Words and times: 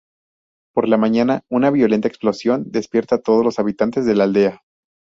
Por 0.73 0.87
la 0.87 0.97
mañana, 0.97 1.43
una 1.47 1.69
violenta 1.69 2.07
explosión 2.07 2.63
despierta 2.71 3.21
todos 3.21 3.45
los 3.45 3.59
habitantes 3.59 4.03
de 4.03 4.15
la 4.15 4.23
aldea. 4.23 4.63